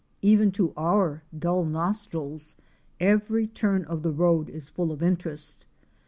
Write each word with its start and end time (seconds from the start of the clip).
Even 0.23 0.51
to 0.53 0.73
our 0.75 1.21
dull 1.37 1.63
nostrils 1.63 2.55
every 2.99 3.45
turn 3.45 3.85
of 3.85 4.01
the 4.01 4.09
road 4.09 4.49
is 4.49 4.67
full 4.67 4.91
of 4.91 5.03
interest. 5.03 5.67